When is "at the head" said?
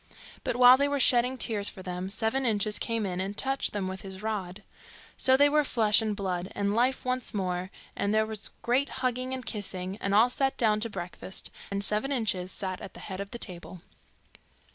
12.81-13.19